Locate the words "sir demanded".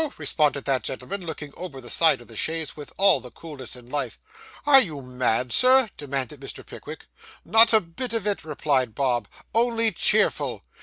5.53-6.39